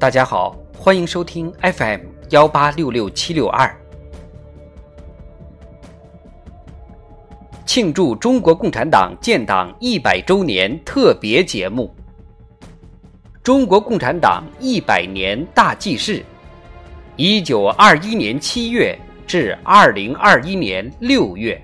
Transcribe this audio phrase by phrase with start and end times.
[0.00, 2.00] 大家好，欢迎收听 FM
[2.30, 3.70] 幺八六六七六二，
[7.66, 11.94] 庆祝中国共产党建党一百周年特别节目——
[13.44, 16.24] 中国共产党一百年大记事，
[17.16, 21.62] 一九二一年七月至二零二一年六月。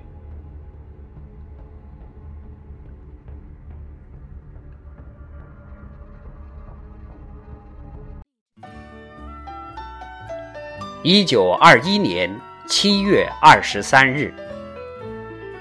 [11.09, 12.29] 一九二一年
[12.67, 14.35] 七月二十三日，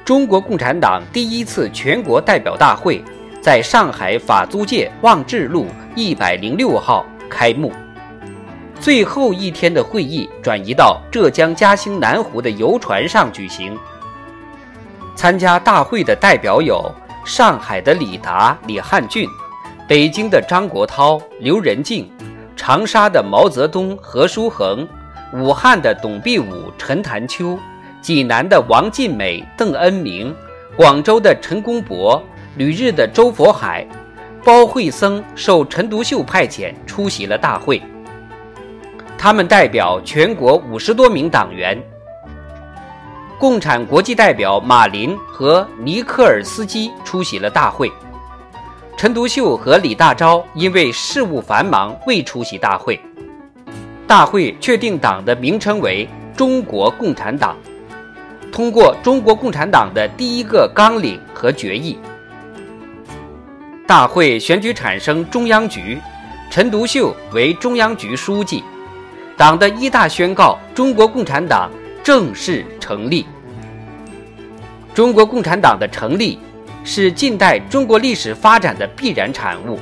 [0.03, 3.03] 中国共产党第一次全国代表大会
[3.43, 7.71] 在上海法租界望志路一百零六号开幕。
[8.79, 13.77] 最后一天的会议转移到浙江嘉兴南湖的游船上举行。
[15.15, 16.91] 参加大会的代表有
[17.23, 19.29] 上海的李达、李汉俊，
[19.87, 22.11] 北京的张国焘、刘仁静，
[22.55, 24.87] 长沙的毛泽东、何叔衡。
[25.35, 27.59] 武汉的董必武、陈潭秋，
[27.99, 30.33] 济南的王尽美、邓恩铭，
[30.77, 32.23] 广州的陈公博，
[32.55, 33.85] 旅日的周佛海，
[34.45, 37.81] 包惠僧受陈独秀派遣出席了大会。
[39.17, 41.77] 他们代表全国五十多名党员。
[43.37, 47.91] 共产国际代表马林和尼克尔斯基出席了大会。
[48.95, 52.97] 陈独秀和李大钊因为事务繁忙未出席大会。
[54.07, 57.57] 大会确定党的名称为中国共产党，
[58.51, 61.97] 通过中国共产党的第一个纲领和决议。
[63.87, 65.99] 大会选举产生中央局，
[66.51, 68.63] 陈独秀为中央局书记。
[69.35, 71.71] 党的一大宣告：中国共产党
[72.03, 73.25] 正式成立。
[74.93, 76.37] 中国共产党的成立
[76.83, 79.79] 是近代中国历史发展的必然产物，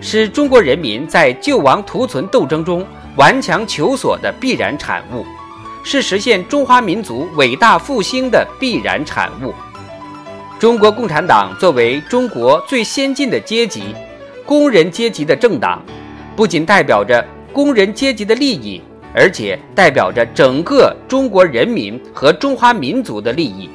[0.00, 2.86] 是中国人民在救亡图存斗争中。
[3.18, 5.26] 顽强求索的必然产物，
[5.82, 9.52] 是实现中华民族伟大复兴的必然产物。
[10.56, 13.92] 中国共产党作为中国最先进的阶级——
[14.46, 15.82] 工人阶级的政党，
[16.36, 18.80] 不仅代表着工人阶级的利益，
[19.12, 23.68] 而且代表着整个中国人民和中华民族的利益。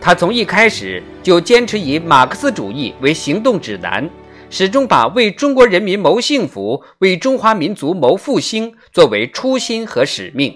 [0.00, 4.08] 他从一开始就坚持以马克思主义为行动指南。
[4.50, 10.52] 始终把为中国人民谋幸福、为中华民族谋复兴作为初心和使命。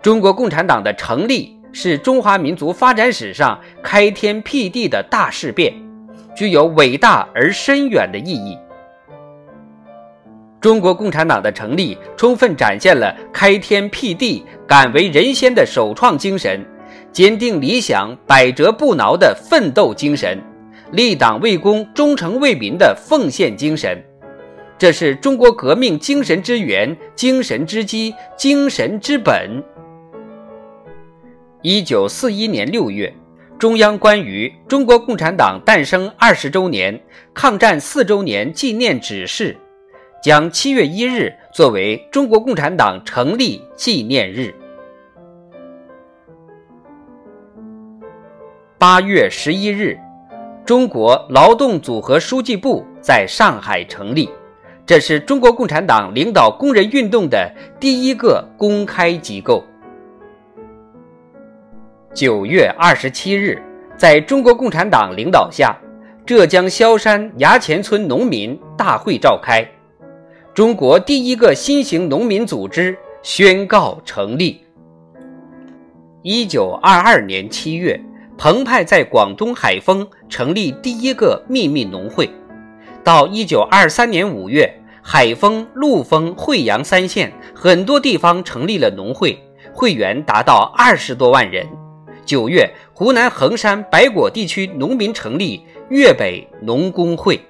[0.00, 5.74] 中国共产党的成立是中华民族发展史上开天辟地的大事变，
[6.34, 8.56] 具有伟大而深远的意义。
[10.60, 16.64] 中国共产党的成立充分展现了开天辟地、敢为人先的首创精神，
[17.10, 20.40] 坚定理想、百折不挠的奋斗精神。
[20.92, 23.98] 立党为公、忠诚为民的奉献精神，
[24.76, 29.50] 这是中国革命精神之源、精神之基、精神之本。
[31.62, 33.10] 一九四一年六月，
[33.58, 37.00] 中央关于中国共产党诞生二十周年、
[37.32, 39.56] 抗战四周年纪念指示，
[40.22, 44.54] 将七月一日作为中国共产党成立纪念日。
[48.76, 49.98] 八月十一日。
[50.64, 54.30] 中国劳动组合书记部在上海成立，
[54.86, 59.64] 这是中国共产党领导工人运动的第一个公开机构。
[62.14, 63.60] 九月二十七日，
[63.96, 65.76] 在中国共产党领导下，
[66.24, 69.66] 浙江萧山衙前村农民大会召开，
[70.54, 74.60] 中国第一个新型农民组织宣告成立。
[76.22, 78.00] 一九二二年七月。
[78.38, 82.28] 彭湃在广东海丰成立第一个秘密农会，
[83.04, 84.68] 到一九二三年五月，
[85.00, 89.38] 海丰、陆丰、惠阳三县很多地方成立了农会，
[89.72, 91.64] 会员达到二十多万人。
[92.24, 97.40] 九月，湖南衡山、白果地区农民成立粤北农工会。